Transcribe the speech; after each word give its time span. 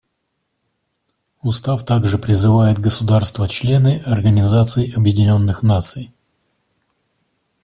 Устав 1.43 1.85
также 1.85 2.17
призывает 2.17 2.79
государства-члены 2.79 4.01
Организации 4.07 4.95
Объединенных 4.97 5.61
Наций. 5.61 6.11